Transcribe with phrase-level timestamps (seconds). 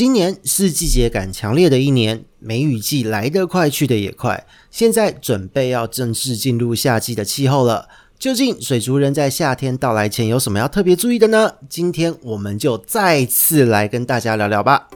[0.00, 4.46] 今年是季节感强烈的一年，梅雨季来得快，去得也快。
[4.70, 7.86] 现在准备要正式进入夏季的气候了。
[8.18, 11.52] 究竟水族人在夏天到来前有什么要特别注意的呢？
[11.68, 14.88] 今天我们就再次来跟大家聊聊吧。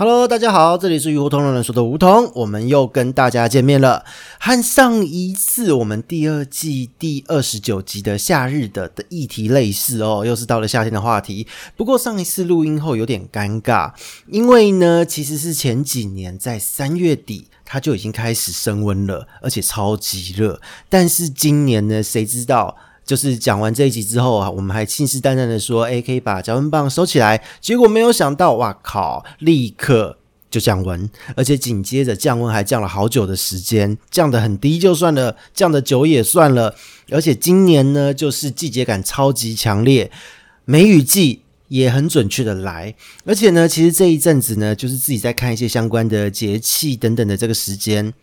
[0.00, 4.02] Hello，大家好，这里是鱼活通乱乱说的梧桐，我们又跟大家见面了。
[4.38, 11.46] 和上一次我们第二季第二十九集的夏日的的议题类似哦，又是到了夏天的话题。
[11.76, 13.92] 不过上一次录音后有点尴尬，
[14.28, 20.58] 因为呢，其实是前几年在三月底它就已经开始升温了，而且超级热。
[20.88, 22.74] 但是今年呢，谁知道？
[23.10, 27.42] 就是讲完这一集之后啊，我们还信誓旦旦的说，诶，可以把降温棒收起来。
[27.60, 30.16] 结果没有想到，哇靠，立刻
[30.48, 36.76] 就降温，而且紧接着降温还降了好久的时间，降得很低就算了，降得久也算了。
[37.10, 40.08] 而且今年呢，就是季节感超级强烈，
[40.64, 42.94] 梅雨季也很准确的来。
[43.24, 48.14] 而且呢，其实这一阵子呢，就是自己在看一些相关的节气等等的这个时间。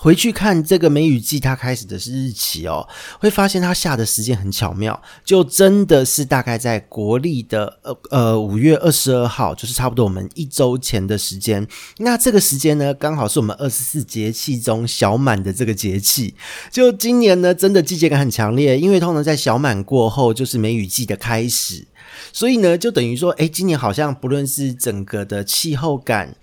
[0.00, 11.66] 回去看这个梅雨季，它开始的是日期哦，会发现它下的时间很巧妙，就真的是大概在国历的呃呃五月二十二号，就是差不多我们一周前的时间。
[11.96, 16.36] 那这个时间呢，刚好是我们二十四节气中小满的这个节气。
[16.70, 21.84] 就今年呢，真的季节感很强烈，因为通常在小满过后就是梅雨季的开始，
[22.32, 26.36] 所以呢，就等于说，诶，今年好像不论是整个的气候感。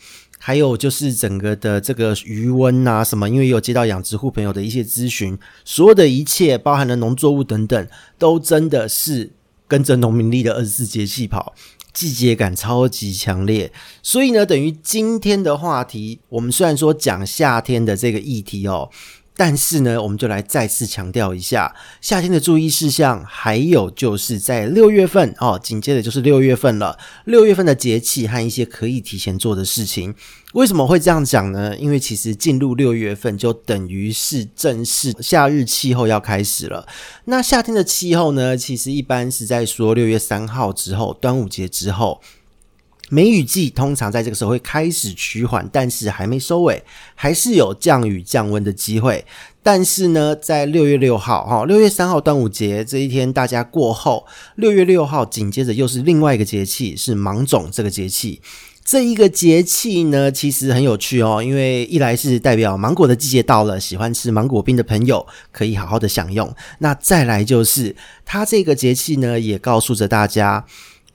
[0.47, 7.87] 还有就是整个的这个余温啊什么，因为有接到养殖户朋友的一些咨询，所有的一切包含了农作物等等，
[8.19, 9.31] 都真的是
[9.67, 11.55] 跟着农民历的二十四节气跑，
[11.91, 13.73] 季节感超级强烈。
[14.03, 18.91] 所以呢，等于今天的话题，我们虽然说讲夏天的这个议题哦。
[19.37, 26.97] 但是呢，我们就来再次强调一下夏天的注意事项，还有就是在六月份哦，紧接着就是六月份了。
[27.25, 30.15] 六月份的节气和一些可以提前做的事情，
[30.53, 31.75] 为什么会这样讲呢？
[31.77, 36.87] 因为其实进入六月份就等于是正式夏日气候要开始了。
[37.25, 42.21] 那夏天的气候呢，其实一般是在说六月三号之后，端午节之后。
[43.09, 46.83] 梅雨季通常在这个时候会开始趋缓，但是还没收尾，
[47.13, 49.23] 还是有降雨降温的机会。
[49.61, 58.41] 但是呢，在六月六号，哈，六月三号端午节这一天，大家过后，六月六号紧接着又是另外一个节气，是芒种这个节气。
[58.83, 66.55] 这一个节气呢，其实很有趣哦，因为一来是代表芒果的季节到了，喜欢吃芒果冰的朋友可以好好的享用。
[66.79, 70.65] 那再来就是它这个节气呢，也告诉着大家。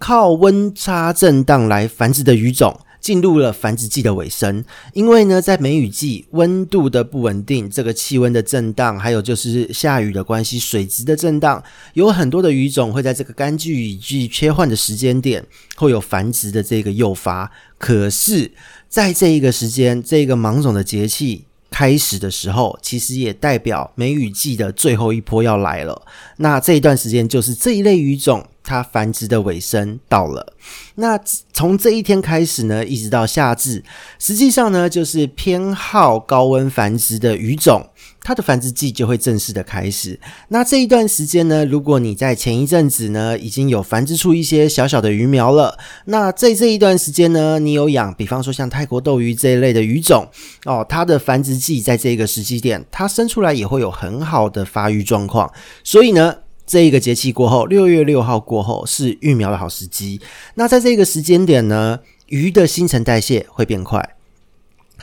[0.00, 11.62] 靠温差震荡来繁殖的鱼种进入了繁殖季的尾声，因为呢，在梅雨季温度的不稳定，这个气温的震荡，还有就是下雨的关系，水质的震荡，
[11.94, 15.42] 有很多的鱼种会在这个干季雨季切换的时间点，
[15.76, 17.50] 会有繁殖的这个诱发。
[17.78, 18.50] 可是，
[18.88, 26.02] 在这一个时间，这个芒种的节气开始的时候，其实也代表梅雨季的最后一波要来了。
[26.36, 28.46] 那这一段时间，就是这一类鱼种。
[28.62, 30.54] 它繁殖的尾声到了，
[30.96, 31.18] 那
[31.52, 33.82] 从这一天开始呢，一直到夏至，
[34.18, 37.88] 实际上呢，就是偏好高温繁殖的鱼种，
[38.22, 40.20] 它的繁殖季就会正式的开始。
[40.48, 50.28] 那这一段时间呢，如果你在前一阵子呢，已经有繁殖出一些小小的鱼苗了，那在这一段时间呢，你有养，比方说像泰国斗鱼这一类的鱼种
[50.66, 55.50] 哦，它的繁殖季在这个时机点，它生出来也会有很好的发育状况，
[55.82, 56.36] 所以呢。
[56.70, 60.20] 这一个节气过后，六月六号过后是育苗的好时机。
[60.54, 64.19] 那在这个时间点呢，鱼的新陈代谢会变快。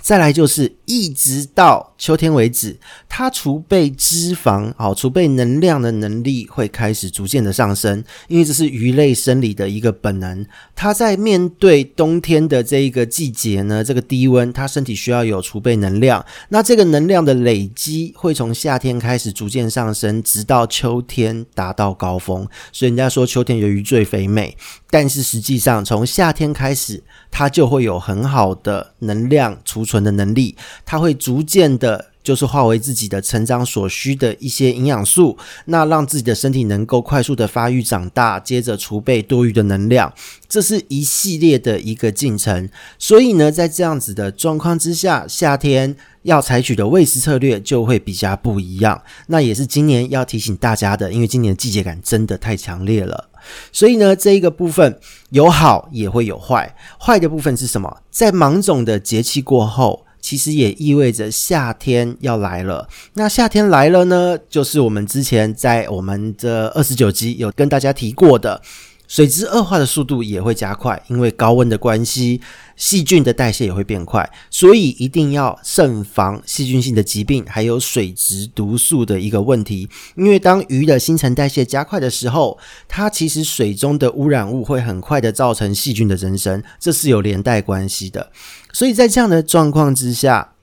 [0.08, 2.78] 再来就是一直到秋天为止，
[3.10, 10.46] 它储备脂肪、好储备能量的能力会开始逐渐的上升，因为这是鱼类生理的一个本能。
[10.74, 16.26] 它在面对冬天的这一个季节呢，这个低温，它身体需要有储备能量。
[16.48, 22.48] 那这个能量的累积会从夏天开始逐渐上升，直到秋天达到高峰。
[22.72, 24.56] 所以人家说秋天有鱼最肥美，
[24.90, 30.56] 但是实际上从夏天开始，它就会有很好的能量储存的能力，
[30.86, 40.14] 它会逐渐的就是化为自己的成长所需的一些营养素，那让自己的身体能够快速的发育长大，接着储备多余的能量，
[40.50, 42.70] 这是一系列的一个进程。
[43.00, 49.02] 所以呢，在这样子的状况之下，夏天要采取的喂食策略就会比较不一样。
[49.28, 53.30] 那也是今年要提醒大家的，因为今年的季节感真的太强烈了。
[53.72, 55.00] 所以呢，这一个部分
[55.30, 56.76] 有好也会有坏。
[57.00, 57.98] 坏的部分是什么？
[58.10, 60.06] 在芒种的节气过后。
[60.20, 62.86] 其实也意味着夏天要来了。
[63.14, 68.62] 那夏天来了呢，就是我们之前在我们的二十九集有跟大家提过的，
[69.08, 72.42] 水质恶化的速度也会加快，因为高温的关系，
[72.76, 79.90] 细菌的代谢也会变快，所以一定要慎防细菌性的疾病，还有水质毒素的一个问题。
[80.16, 82.58] 因为当鱼的新陈代谢加快的时候，
[82.88, 88.32] 它其实水中的污染物会很快的造成细菌的增生，这是有连带关系的。
[88.74, 90.54] 所以在这样的状况之下，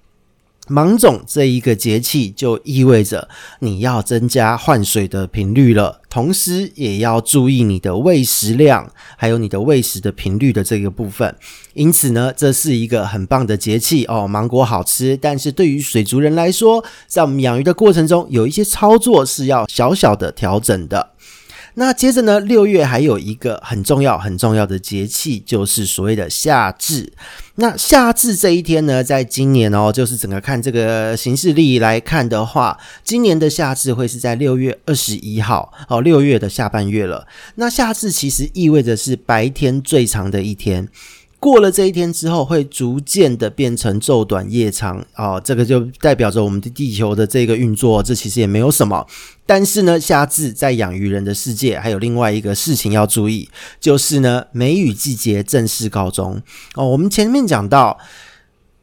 [0.69, 3.29] 芒种这一个节气就意味着
[3.59, 11.37] 你要增加换水的频率了，同时也要注意你的喂食量，还有你的喂食的频率的这个部分。
[11.75, 21.11] 因此呢，这是一个很棒的节气哦，芒果好吃，但是对于水族人来说，在我们养鱼的过程中，有一些操作是要小小的调整的。
[21.75, 27.13] 那接着呢，六月还有一个很重要、很重要的节气，就是所谓的夏至。
[27.57, 37.27] 那夏至这一天呢，在今年哦，就是整个看这个行事历来看的话，今年的夏至会是在六月二十一号哦，六月的下半月了。
[37.57, 40.89] 那夏至其实意味着是白天最长的一天。
[41.45, 49.07] 过了这一天之后，会逐渐的变成昼短夜长啊，这个就代表着我们的地球的这个运作，这其实也没有什么。
[49.45, 53.47] 但是呢，夏至在养鱼人的世界，还有另外一个事情要注意，
[53.79, 56.41] 就是呢，梅雨季节正式告终
[56.77, 56.89] 哦。
[56.89, 57.99] 我们前面讲到，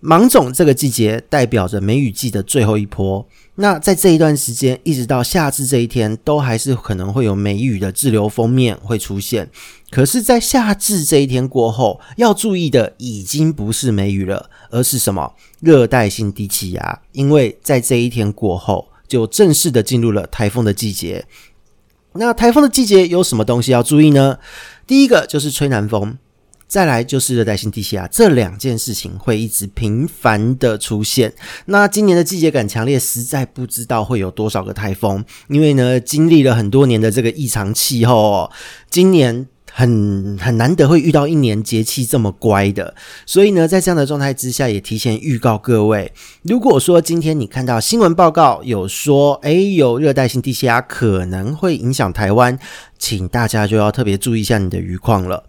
[0.01, 3.25] 芒种这个季节代表着梅雨季的最后一波。
[3.55, 9.49] 那在这一段时间，一直到夏至这一天，都还是可能会有梅雨的滞留锋面会出现。
[9.91, 15.33] 可是，在夏至这一天过后，要注意的已经不是梅雨了，而是什么？
[15.59, 17.01] 热带性低气压。
[17.11, 21.25] 因为在这一天过后，就正式的进入了台风的季节。
[22.13, 24.39] 那台风的季节有什么东西要注意呢？
[24.87, 26.17] 第一个就是吹南风。
[26.71, 31.33] 再来就是热带性低气压，这两件事情会一直频繁的出现。
[31.65, 38.51] 那今年的季节感强烈，实在不知道会有多少个台风，因为呢，经历了很多年的这个异常气候哦，
[38.89, 42.95] 今年很很难得会遇到一年节气这么乖的。
[43.25, 46.13] 所以呢，在这样的状态之下，也提前预告各位，
[46.43, 52.57] 如果说今天你看到新闻报告有说，诶，有热带性低气压可能会影响台湾，
[52.97, 55.43] 请大家就要特别注意一下你的鱼况了。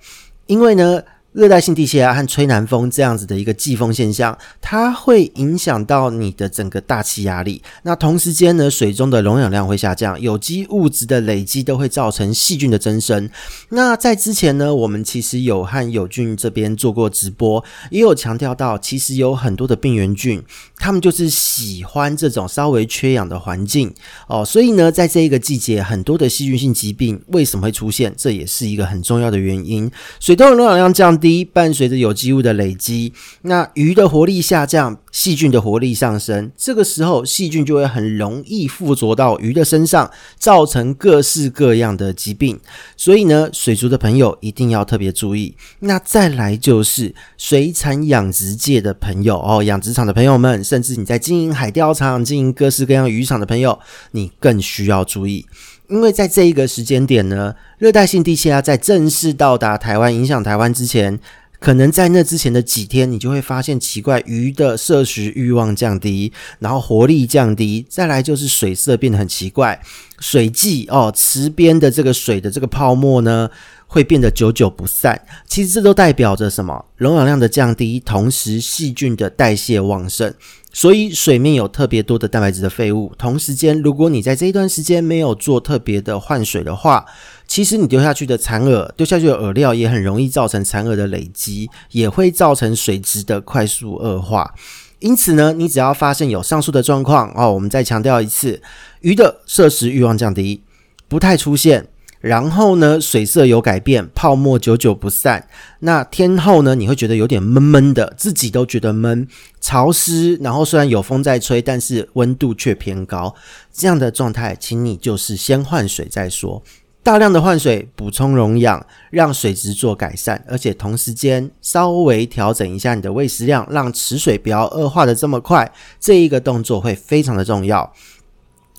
[0.46, 1.02] 因为呢，
[1.32, 7.62] 热带性低气压和吹南风这样子的一个季风现象，它会影响到你的整个大气压力。
[7.84, 13.30] 那同时间呢，水中的溶氧量会下降，有机物质的累积都会造成细菌的增生。
[13.70, 20.42] 那在之前呢，我们其实有和友俊这边做过直播，也有强调到，其实有很多的病原菌，
[20.76, 23.90] 他们就是喜欢这种稍微缺氧的环境
[24.26, 24.44] 哦。
[24.44, 28.12] 所以呢，在这一个季节，很多的细菌性疾病为什么会出现？
[28.18, 29.90] 这也是一个很重要的原因。
[30.20, 31.32] 水中的溶氧量降低。
[31.32, 33.10] 低伴随着有机物的累积，
[33.40, 42.60] 那鱼的活力下降，细菌的活力上升，这个时候细菌就会很容易附着到鱼的身上，造成各式各样的疾病。
[42.98, 45.54] 所以呢，水族的朋友一定要特别注意。
[45.78, 53.78] 那再来就是水产养殖界的朋友哦，养殖场的朋友们，甚至你在经营海钓场、经营各式各样渔场的朋友，
[54.10, 55.46] 你更需要注意。
[55.92, 61.20] 因为在这一个时间点呢，热带性低气压在正式到达台湾、影响台湾之前，
[61.60, 69.78] 可能在那之前的几天，你就会发现奇怪，鱼的摄食欲望降低，然后活力降低，再来就是水色变得很奇怪，
[70.18, 73.50] 水迹哦，池边的这个水的这个泡沫呢，
[73.92, 75.20] 会变得久久不散。
[75.46, 76.82] 其实这都代表着什么？
[76.96, 80.32] 溶氧量的降低，同时细菌的代谢旺盛。
[80.72, 87.04] 所以水面有特别多的蛋白质的废物，同时间，如果你在这一段时间没有做特别的换水的话，
[87.46, 94.54] 其实你丢下去的残饵、丢下去的饵料也很容易造成残饵的累积，也会造成水质的快速恶化。
[95.00, 98.62] 因此呢，你只要发现有上述的状况哦，我们再强调一次，
[99.02, 100.62] 鱼的摄食欲望降低，
[101.06, 101.88] 不太出现。
[102.22, 105.48] 然后呢，水色有改变，泡沫久久不散。
[105.80, 109.26] 那天后呢，你会觉得有点闷闷的，自己都觉得闷、
[109.60, 110.36] 潮湿。
[110.36, 113.34] 然后虽然有风在吹，但是温度却偏高。
[113.72, 116.62] 这样的状态，请你就是先换水再说。
[117.02, 127.92] 大量的换水，补充溶氧，让水质做改善，而且同时间稍微调整一下你的喂食量，让池水不要恶化的这么快，这一个动作会非常的重要。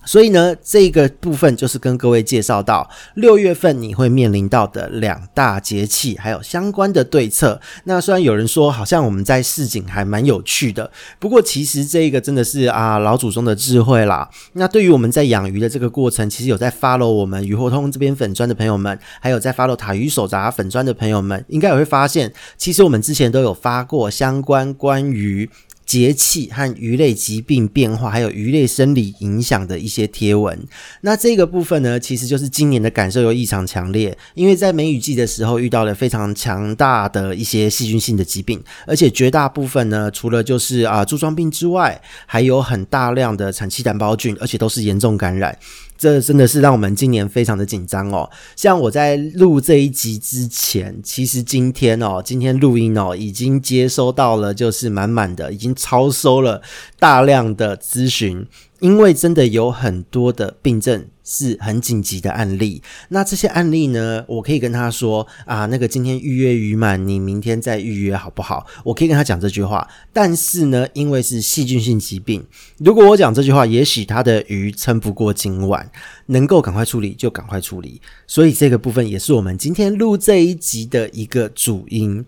[0.05, 7.59] 所以呢，这个部分就是跟各位介绍到六月份你会面临到的两大节气，还有相关的对策。
[7.85, 14.29] 那虽然有人说好像我们在市井还蛮有趣的，不过其实这个真的是啊老祖宗的智慧啦。
[14.53, 25.49] 那对于我们在养鱼的这个过程，其实有在 follow 我们鱼活通这边粉砖的朋友们，还有在 follow 塔鱼手札粉砖的朋友们，应该也会发现，其实我们之前都有发过相关关于。
[25.85, 30.57] 节气和鱼类疾病变化，还有鱼类生理影响的一些贴文。
[31.01, 45.57] 那这个部分呢，其实就是今年的感受又异常强烈，因为在梅雨季的时候遇到了非常强大的一些细菌性的疾病，而且绝大部分呢，除了就是啊柱状病之外，还有很大量的产气单胞菌，而且都是严重感染。
[46.03, 48.29] 这真的是让我们今年非常的紧张哦。
[48.57, 56.61] 像我在录这一集之前，其实今天哦，今天录音哦，已经接收到了，就是满满的，已经超收了
[56.99, 58.45] 大量的咨询。
[58.81, 68.65] 因为真的有很多的病症是很紧急的案例，那这些案例呢，我可以跟他说啊，那个今天预约鱼满，你明天再预约好不好？
[68.83, 69.87] 我可以跟他讲这句话。
[70.11, 72.45] 但是呢，因为是细菌性疾病，
[72.77, 75.89] 如果我讲这句话，也许他的鱼撑不过今晚，
[76.27, 78.01] 能够赶快处理就赶快处理。
[78.27, 82.25] 所以这个部分也是我们今天录这一集的一个主因。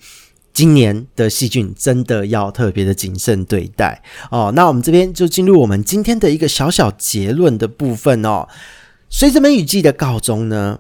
[0.54, 4.54] 今年的细菌真的要特别的谨慎对待哦。
[4.56, 8.48] 那我们这边就进入我们今天的一个小小结论的部分哦。
[9.10, 10.80] 随着梅雨季的告终呢，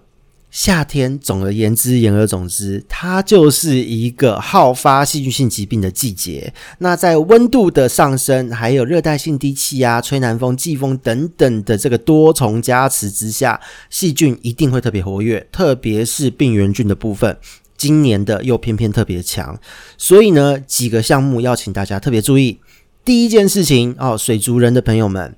[0.52, 6.54] 夏天总而言之，言而总之，它就是一个好发细菌性疾病的季节。
[6.80, 17.38] 那在温度的上升，还有热带性低气压、吹南风、季风等等的这个多重加持之下，细菌一定会特别活跃，特别是病原菌的部分。
[17.78, 19.60] 今年的又偏偏特别强，
[19.98, 22.60] 所以呢，几个项目要请大家特别注意。
[23.04, 25.36] 第一件事情哦，水族人的朋友们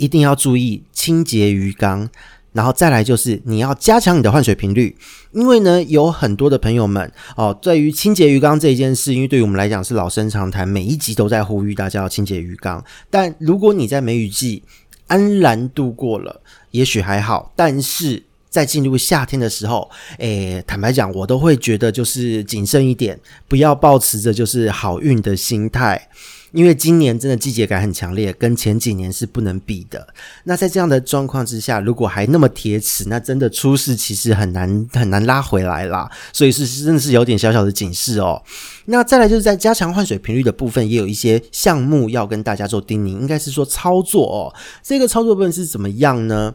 [0.00, 2.08] 一定要注意清洁鱼缸，
[2.52, 4.96] 然后再来就是你要加强你的换水频率，
[5.32, 12.82] 因为呢，有很多的朋友们哦，对于清洁鱼缸这一件事，因为对于我们来讲是老生常谈，每一集都在呼吁大家要清洁鱼缸。
[13.10, 14.62] 但如果你在梅雨季
[15.06, 16.40] 安然度过了，
[16.70, 18.24] 也许还好，但是。
[18.50, 19.88] 在进入夏天的时候，
[20.18, 23.16] 诶，坦白讲，我都会觉得就是谨慎一点，
[23.46, 26.08] 不要抱持着就是好运的心态，
[26.52, 30.06] 因为今年真的季节感很强烈，跟前几年是不能比的。
[30.44, 36.10] 那在这样的状况之下，如果还那么铁齿，那真的出事其实很难很难拉回来啦。
[36.32, 38.42] 所以是真的是有点小小的警示哦。
[38.86, 44.54] 那再来就是在加强换水频率的部分，也有一些项目要跟大家做叮咛，应该是说操作哦。
[44.82, 46.54] 这个操作部分是怎么样呢？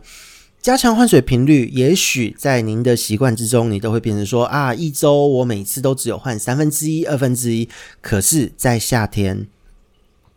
[0.62, 7.70] 加强换水频率，也许在您的习惯之中，你都会变成说啊，一周我每次都只有换三分之一、二分之一。
[8.02, 9.46] 可是，在夏天，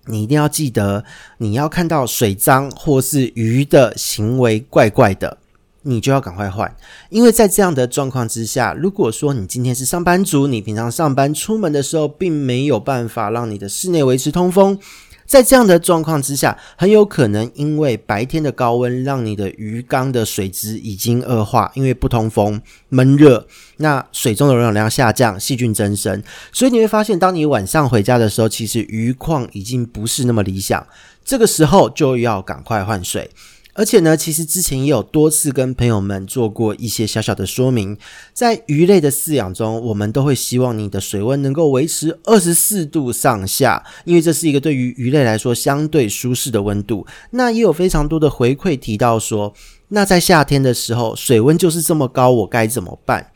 [0.08, 1.04] 你一定要记得，
[1.36, 5.38] 你要看到水脏或是鱼的行为怪怪的，
[5.82, 6.74] 你就要赶快换。
[7.10, 14.78] 因为在这样的状况之下，如果说你今天是上班族，你平常上班出门的时候，并没有办法让你的室内维持通风。
[15.28, 30.86] 在这样的状况之下，很有可能因为白天的高温，让你的鱼缸的水质已经恶化，因为不通风、闷热，那水中的溶氧量下降，细菌增生，所以你会发现，当你晚上回家的时候，其实鱼况已经不是那么理想，
[31.22, 33.30] 这个时候就要赶快换水。
[33.78, 37.96] 而且呢，其实之前也有多次跟朋友们做过一些小小的说明，
[38.34, 47.06] 在鱼类的饲养中，我们都会希望你的水温能够维持二十四度上下，因为这是一个对于鱼类来说相对舒适的温度。
[47.30, 49.54] 那也有非常多的回馈提到说，
[49.90, 53.30] 那在夏天的时候，水温就是这么高，我该怎么办？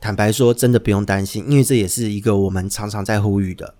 [0.00, 3.74] 坦白说，真的不用担心，因为这也是一个我们常常在呼吁的。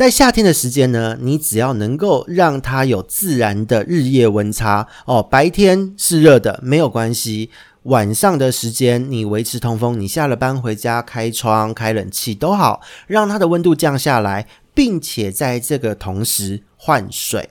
[0.00, 7.50] 在夏天的时间呢，你只要能够让它有自然的日夜温差哦，白天是热的没有关系，
[7.82, 17.50] 晚上的时间你维持通风，你下了班回家开窗开冷气都好，让它的温度降下来，并且在这个同时换水，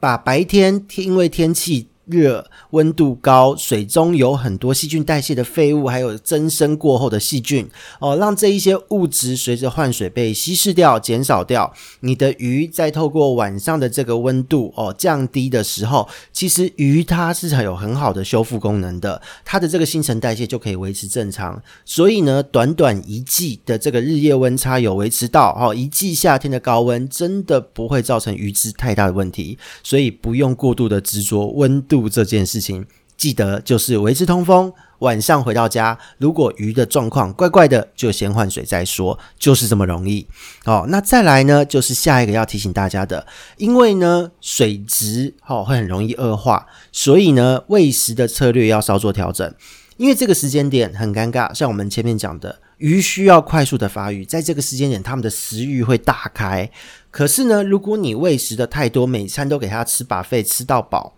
[0.00, 1.89] 把白天因为天气。
[2.10, 7.68] 热温度高，水中有很多细菌代谢的废物，还有增生过后的细菌
[8.00, 11.72] 哦，让这一些物质随着换水被稀释掉、减少掉。
[12.00, 21.62] 你的鱼在透过晚上的这个温度哦降低的时候，其实鱼它是很有很好的修复功能的，它的这个新陈代谢就可以维持正常。
[21.84, 31.99] 所以呢，短短一季的这个日夜温差有维持到哦，一季夏天的高温真的不会造成鱼只太大的问题，所以不用过度的执着温度。
[32.08, 34.72] 这件事情记得就是维持通风。
[35.00, 40.26] 晚上回到家，如果鱼的状况怪怪的，就先换水再说，就是这么容易。
[40.66, 43.26] 哦，那再来呢，就是下一个要提醒大家的，
[43.56, 49.54] 因为呢水质哦会很容易恶化，所以呢喂食的策略要稍作调整。
[49.96, 56.70] 因为这个时间点很尴尬，像我们前面讲的，鱼需要快速的发育，在这个时间点，它们的食欲会大开。
[57.10, 61.16] 可是呢，如果你喂食的太多，每餐都给它吃把肺吃到饱。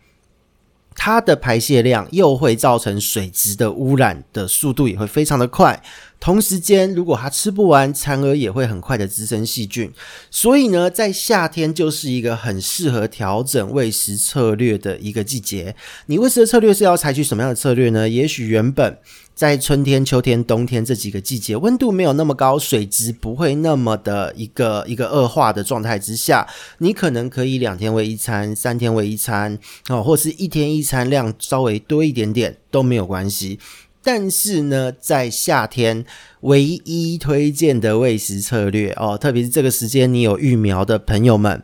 [0.95, 5.83] 它的排泄量又会造成水质的污染的速度也会非常的快，
[6.21, 9.93] 同时间如果它吃不完，残饵也会很快的滋生细菌，
[10.31, 15.75] 所以呢，在夏天就是一个很适合调整喂食策略的一个季节。
[16.07, 18.09] 你喂食的策略是要采取什么样的策略呢？
[18.09, 18.99] 也许原本。
[19.35, 26.47] 在春天、秋天、冬天这几个季节，温度没有那么高，水质不会那么的一个一个恶化的状态之下，
[26.79, 29.59] 你可能可以两天喂一餐，三天喂一餐，
[29.89, 33.59] 哦，或是一天一餐，量稍微多一点点都没有关系。
[34.05, 36.05] 但是呢，在夏天
[36.41, 41.63] 唯一推荐的喂食策略哦，特别是这个时间你有育苗的朋友们，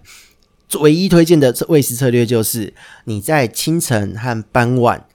[0.80, 2.72] 唯一推荐的喂食策略就是
[3.04, 5.06] 你在清晨和傍晚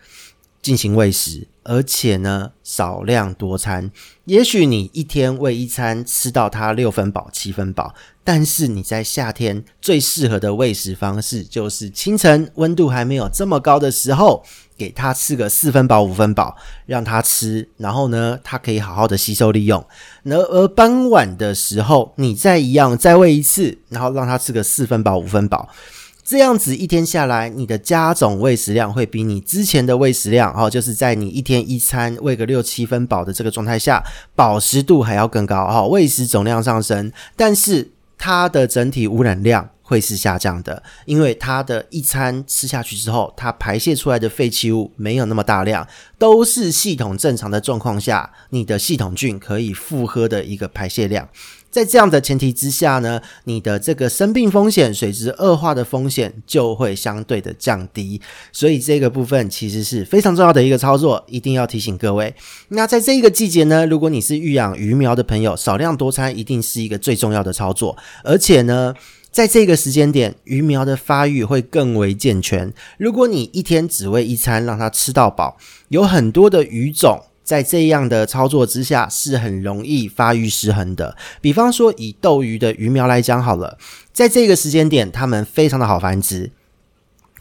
[0.61, 1.47] 进行喂食。
[1.63, 3.91] 而且呢，少量多餐。
[4.25, 7.93] 也许你一天喂一餐，吃到它六分饱、七分饱。
[8.25, 14.45] 但是你在夏天最适合的喂食方式，就是清晨温度还没有这么高的时候，
[14.77, 16.55] 给它吃个四分饱、五分饱，
[16.85, 17.67] 让它吃。
[17.75, 19.85] 然后呢，它可以好好的吸收利用。
[20.23, 25.67] 而而傍晚的时候，你再一样再喂一次，然后让它吃个四分饱、五分饱。
[26.23, 34.01] 这样子一天下来，你的加总喂食量会比你之前的喂食量，哦，就是在你一天一餐喂个六七分饱的这个状态下，
[34.33, 45.85] 饱食度还要更高，哦，喂食总量上升，但是它的整体污染量会是下降的，因为它的一餐吃下去之后，它排泄出来的废弃物没有那么大量，
[46.17, 51.27] 都是系统正常的状况下，你的系统菌可以负荷的一个排泄量。
[51.73, 62.35] 在这样的前提之下呢，你的这个生病风险、水质恶化的风险就会相对的降低，所以这个部分其实是非常重要的一个操作，一定要提醒各位。
[62.67, 68.93] 那在这一个季节呢，如果你是育养鱼苗的朋友，少量多餐一定是一个最重要的操作，而且呢，
[69.31, 72.71] 在这个时间点，鱼苗的发育会更为健全。
[72.99, 75.57] 如果你一天只喂一餐，让它吃到饱，
[75.89, 77.19] 有很多的鱼种。
[77.43, 81.15] 在这样的操作之下，是很容易发育失衡的。
[81.41, 83.77] 比方说，以斗鱼的鱼苗来讲好了，
[84.13, 86.51] 在这个时间点，它们非常的好繁殖，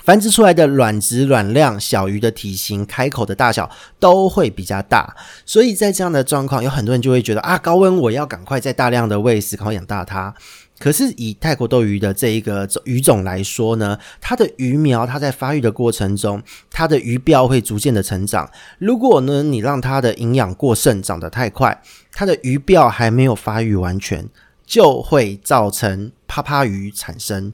[0.03, 5.15] 繁殖出来的卵质、卵量、小鱼的体型、开口的大小都会比较大。
[5.47, 10.35] 所以在这样的状况，有很多人就会觉得啊，高温我要赶快再大量的喂食，赶快养大它。
[10.83, 16.42] 可是以泰国斗鱼的这一个鱼种来说呢，它的鱼苗它在发育的过程中，
[16.73, 18.51] 它的鱼鳔会逐渐的成长。
[18.81, 24.29] 如果呢你让它的营养过剩，长得太快，它的鱼鳔还没有发育完全，
[24.66, 27.53] 就会造成趴趴鱼产生。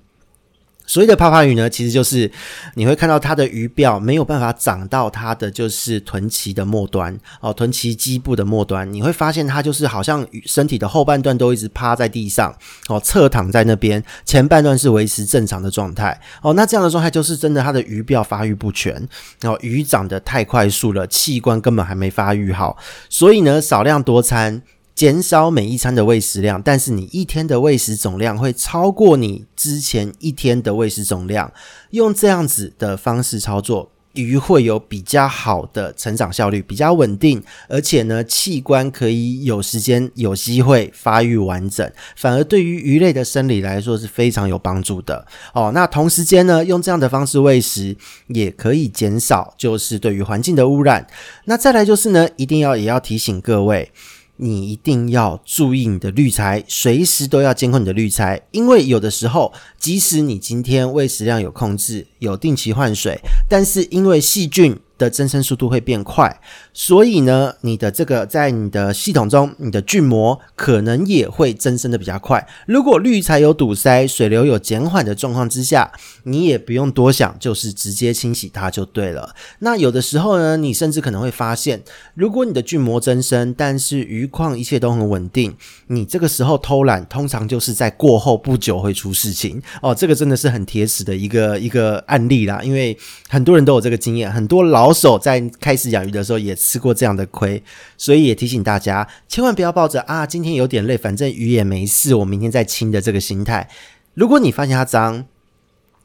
[0.88, 2.28] 所谓的趴趴鱼呢，其实就是
[2.74, 12.56] 你会看到它的鱼鳔没有办法长到它的就是臀鳍的末端哦，臀鳍基部的末端，你会发现它就是好像身体的后半段都一直趴在地上
[12.88, 16.54] 哦，侧躺在那边，前半段是维持正常的状态哦。
[16.54, 19.06] 那这样的状态就是真的，它的鱼鳔发育不全
[19.42, 22.78] 哦，鱼长得太快速了，器官根本还没发育好，
[23.10, 24.62] 所以呢，少量多餐。
[24.98, 31.52] 减少每一餐的喂食量，但是你一天的喂食总量会超过你之前一天的喂食总量。
[31.90, 45.24] 用这样子的方式操作，鱼会有比较好的成长效率，比较稳定，而且呢，器官可以有时间、有机会发育完整，反而对于鱼类的生理来说是非常有帮助的。
[45.54, 51.06] 哦，那同时间呢，用这样的方式喂食，也可以减少就是对于环境的污染。
[51.44, 53.92] 那再来就是呢，一定要也要提醒各位。
[54.38, 64.78] 你一定要注意你的滤材，随时都要监控你的滤材，因为有的时候，即使你今天喂食量有控制，有定期换水，但是因为细菌。
[64.98, 66.40] 的增生速度会变快，
[66.74, 72.44] 所以呢，你的这个在你的系统中，你的菌膜可能也会增生的比较快。
[72.66, 75.92] 如果滤材有堵塞，水流有减缓的状况之下，
[76.24, 79.32] 你也不用多想，就是直接清洗它就对了。
[79.60, 81.80] 那有的时候呢，你甚至可能会发现，
[82.14, 85.54] 如果你的菌膜增生，但是鱼况一切都很稳定，
[85.86, 89.94] 你这个时候偷懒，通常就是在过后不久会出事情哦。
[89.94, 94.87] 这个真的是很铁齿的一个一个案例啦，因为很多人都有这个经验，很多老。
[94.88, 97.62] 老手在开始养鱼的时候也吃过这样的亏，
[97.98, 103.68] 所以也提醒大家，千万不要抱着啊，今天有点累，反正鱼也没事，我明天再清的这个心态。
[104.14, 105.26] 如果你发现它脏，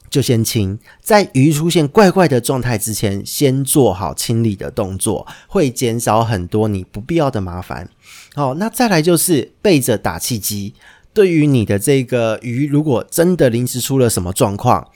[0.10, 7.90] 就先清，在鱼出现怪怪的状态之前，先做好清理的动作，会减少很多你不必要的麻烦。
[8.36, 10.74] 好，那再来就是备着打气机，
[11.14, 14.90] 对于你的这个鱼，如果真的临时出了什么状况。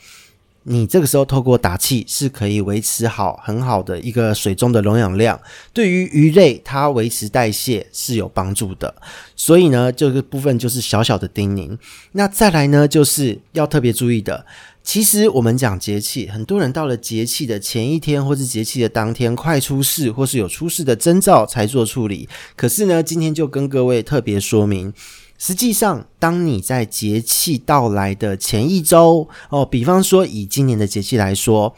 [0.70, 5.40] 你这个时候透过打气是可以维持好很好的一个水中的溶氧量，
[5.72, 8.94] 对于鱼类它维持代谢是有帮助的。
[9.34, 11.78] 所以呢，这个部分就是小小的叮咛。
[12.12, 14.44] 那再来呢，就是要特别注意的。
[14.84, 22.28] 其实我们讲节气，很多人到了节气的前一天，或是节气的当天，快出事或是有出事的征兆才做处理。
[22.56, 24.92] 可是呢，今天就跟各位特别说明。
[25.38, 31.74] 实际上，当你在节气到来的前一周，哦，比方说以今年的节气来说。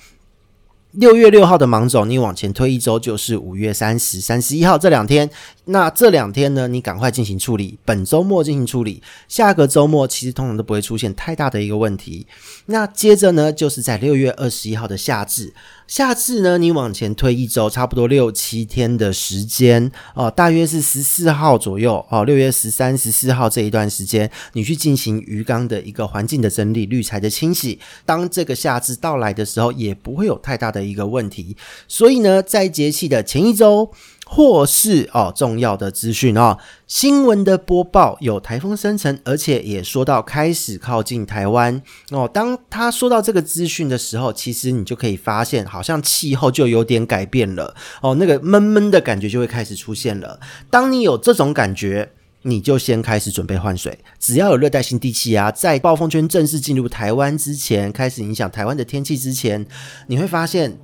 [0.95, 5.31] 六月六号的芒种，你往前推一周就是五月三十、三十一号这两天。
[5.67, 12.27] 那这两天呢，你赶快进行处理，本周末进行处理，下个周末其实通常都不会出现太大的一个问题。
[12.67, 15.55] 那接着呢，就是在六月二十一号的夏至，
[15.91, 27.79] 夏至呢，你往前推一周，差不多六七天的时间哦，大约是十四号左右哦，六月十三、十四号这一段时间，你去进行鱼缸的一个环境的整理、滤材的清洗。
[28.07, 30.81] 当这个夏至到来的时候，也不会有太大的。
[30.81, 31.55] 的一个问题，
[31.87, 33.93] 所以呢，在节气的前一周，
[34.33, 42.31] 或是哦重要的资讯哦，新闻的播报有台风生成，而且也说到开始靠近台湾哦。
[42.33, 50.39] 当他说到这个资讯的时候，其实你就可以发现，好像气候就有点改变了哦，那个闷闷的感觉就会开始出现了。
[50.71, 52.13] 当你有这种感觉，
[52.43, 53.99] 你就先开始准备换水。
[54.21, 59.67] 只要有热带性低气压在暴风圈正式进入台湾之前，开始影响台湾的天气之前，
[60.07, 60.79] 你会发现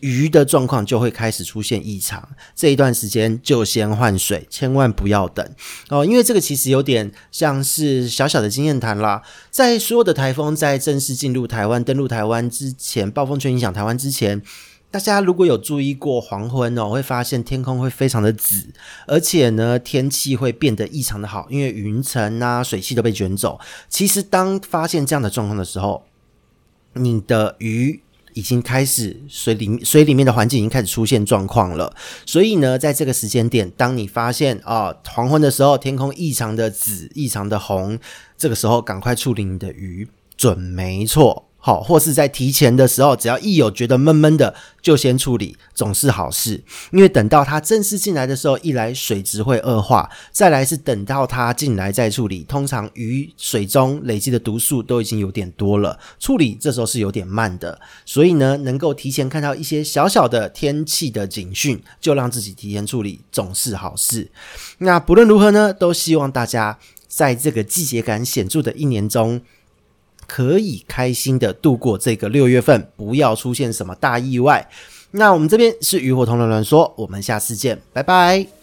[0.00, 2.28] 鱼的状况就会开始出现异常。
[2.54, 5.48] 这一段时间就先换水，千万不要等
[5.88, 9.22] 哦，因为这个其实有点像是小小的经验谈啦。
[9.50, 14.42] 在所有的台风在正式进入台湾、登陆台湾之前，暴风圈影响台湾之前。
[14.88, 18.68] 大家如果有注意过黄昏哦，会发现天空会非常的紫，
[19.06, 23.60] 而且呢，天气会变得异常的好，因为云层啊、水汽都被卷走。
[23.90, 26.04] 其实，当发现这样的状况的时候，
[26.94, 28.00] 你的鱼
[28.36, 31.90] 已经开始水里水里面的环境已经开始出现状况了。
[32.26, 37.98] 所以呢，在这个时间点，当你发现啊黄昏的时候，天空异常的紫、异常的红，
[38.36, 41.45] 这个时候赶快处理你的鱼，准没错。
[41.66, 46.62] 好，或是在提前的时候，只要一有觉得闷闷的，就先处理，总是好事。
[46.92, 57.80] 因为等到它正式进来的时候，一来水质会恶化，再来是等到它进来再处理，通常鱼水中累积的毒素都已经有点多了，处理这时候是有点慢的。
[58.04, 64.30] 所以呢，能够提前看到一些小小的天气的警讯，就让自己提前处理，总是好事。
[64.78, 69.42] 那不论如何呢，都希望大家在这个季节感显著的一年中。
[70.26, 74.68] 可以开心的度过这个六月份，不要出现什么大意外。
[75.12, 78.55] 那我们这边是鱼火同人乱说，我们下次见，拜拜。